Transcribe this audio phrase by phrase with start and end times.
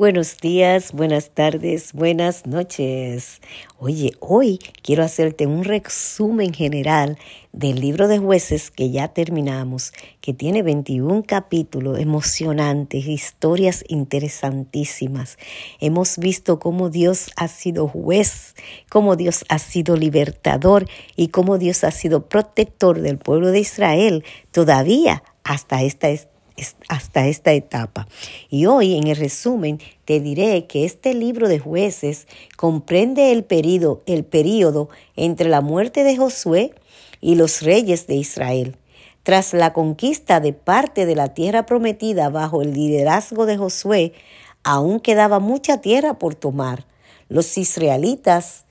[0.00, 3.42] Buenos días, buenas tardes, buenas noches.
[3.78, 7.18] Oye, hoy quiero hacerte un resumen general
[7.52, 9.92] del libro de jueces que ya terminamos,
[10.22, 15.36] que tiene 21 capítulos emocionantes, historias interesantísimas.
[15.80, 18.54] Hemos visto cómo Dios ha sido juez,
[18.88, 24.24] cómo Dios ha sido libertador y cómo Dios ha sido protector del pueblo de Israel
[24.50, 26.08] todavía hasta esta
[26.88, 28.06] hasta esta etapa.
[28.48, 32.26] Y hoy en el resumen te diré que este libro de jueces
[32.56, 34.26] comprende el período, el
[35.16, 36.74] entre la muerte de Josué
[37.20, 38.76] y los reyes de Israel.
[39.22, 44.12] Tras la conquista de parte de la tierra prometida bajo el liderazgo de Josué,
[44.64, 46.86] aún quedaba mucha tierra por tomar.
[47.28, 48.64] Los israelitas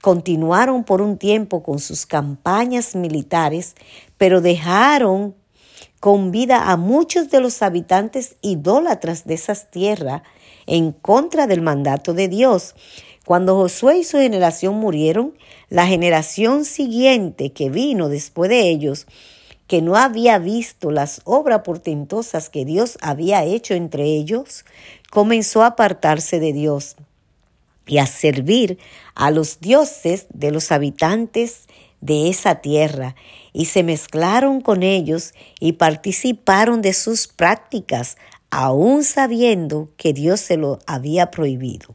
[0.00, 3.74] continuaron por un tiempo con sus campañas militares,
[4.16, 5.34] pero dejaron
[6.02, 10.22] con vida a muchos de los habitantes idólatras de esas tierras
[10.66, 12.74] en contra del mandato de Dios.
[13.24, 19.06] Cuando Josué y su generación murieron, la generación siguiente que vino después de ellos,
[19.68, 24.64] que no había visto las obras portentosas que Dios había hecho entre ellos,
[25.08, 26.96] comenzó a apartarse de Dios
[27.86, 28.76] y a servir
[29.14, 31.68] a los dioses de los habitantes
[32.02, 33.14] de esa tierra
[33.54, 38.18] y se mezclaron con ellos y participaron de sus prácticas,
[38.50, 41.94] aún sabiendo que Dios se lo había prohibido.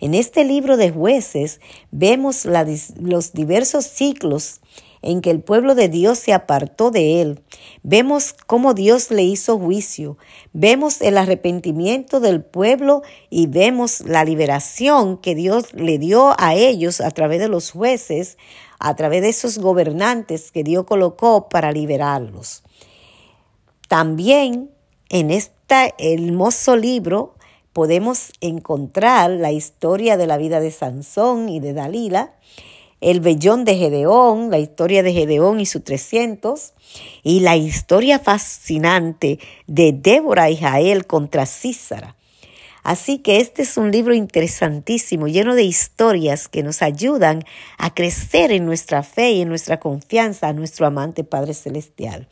[0.00, 4.60] En este libro de jueces vemos los diversos ciclos
[5.06, 7.40] en que el pueblo de Dios se apartó de él.
[7.84, 10.18] Vemos cómo Dios le hizo juicio,
[10.52, 17.00] vemos el arrepentimiento del pueblo y vemos la liberación que Dios le dio a ellos
[17.00, 18.36] a través de los jueces,
[18.80, 22.64] a través de esos gobernantes que Dios colocó para liberarlos.
[23.88, 24.70] También
[25.08, 27.36] en este hermoso libro
[27.72, 32.32] podemos encontrar la historia de la vida de Sansón y de Dalila,
[33.00, 36.72] el vellón de Gedeón, la historia de Gedeón y sus 300,
[37.22, 42.16] y la historia fascinante de Débora y Jael contra Císara.
[42.82, 47.42] Así que este es un libro interesantísimo, lleno de historias que nos ayudan
[47.78, 52.28] a crecer en nuestra fe y en nuestra confianza a nuestro amante Padre Celestial.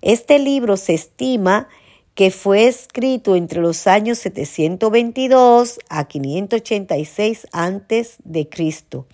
[0.00, 1.68] Este libro se estima
[2.14, 9.06] que fue escrito entre los años 722 a 586 antes de Cristo.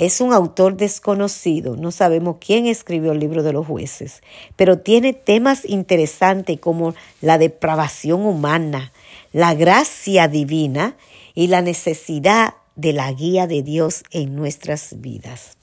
[0.00, 4.22] Es un autor desconocido, no sabemos quién escribió el libro de los jueces,
[4.56, 8.92] pero tiene temas interesantes como la depravación humana,
[9.34, 10.96] la gracia divina
[11.34, 15.58] y la necesidad de la guía de Dios en nuestras vidas.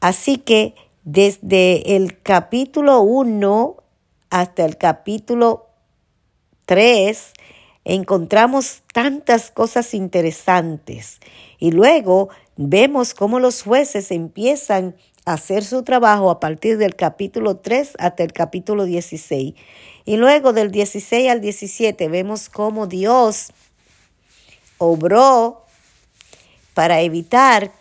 [0.00, 0.74] Así que
[1.04, 3.76] desde el capítulo 1
[4.30, 5.66] hasta el capítulo
[6.64, 7.34] 3
[7.84, 11.20] encontramos tantas cosas interesantes
[11.60, 17.56] y luego vemos cómo los jueces empiezan a hacer su trabajo a partir del capítulo
[17.56, 19.54] 3 hasta el capítulo 16
[20.04, 23.52] y luego del 16 al 17 vemos cómo Dios
[24.78, 25.64] obró
[26.74, 27.72] para evitar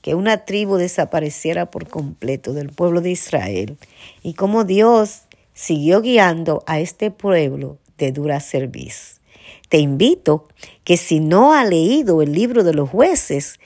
[0.00, 3.78] que una tribu desapareciera por completo del pueblo de Israel
[4.22, 5.22] y cómo Dios
[5.54, 9.20] siguió guiando a este pueblo de dura serviz.
[9.68, 10.48] Te invito
[10.84, 13.58] que si no ha leído el libro de los jueces,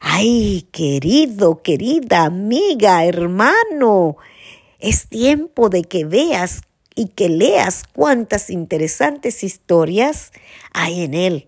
[0.00, 4.16] ay, querido, querida amiga, hermano,
[4.78, 6.62] es tiempo de que veas
[6.94, 10.32] y que leas cuántas interesantes historias
[10.72, 11.46] hay en él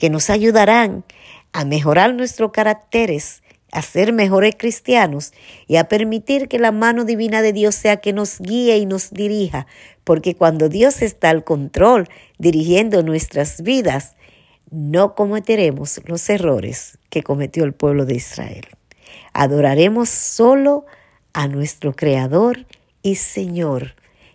[0.00, 1.04] que nos ayudarán
[1.52, 5.32] a mejorar nuestros caracteres, a ser mejores cristianos
[5.66, 9.10] y a permitir que la mano divina de Dios sea que nos guíe y nos
[9.10, 9.66] dirija,
[10.04, 14.16] porque cuando Dios está al control, dirigiendo nuestras vidas,
[14.70, 18.66] no cometeremos los errores que cometió el pueblo de Israel.
[19.32, 20.86] Adoraremos solo
[21.32, 22.66] a nuestro Creador
[23.02, 23.94] y Señor,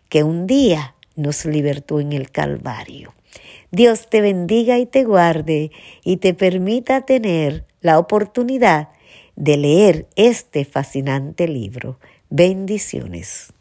[0.10, 3.14] que un día nos libertó en el Calvario.
[3.72, 5.72] Dios te bendiga y te guarde
[6.04, 8.90] y te permita tener la oportunidad
[9.36, 12.00] de leer este fascinante libro.
[12.30, 13.55] Bendiciones.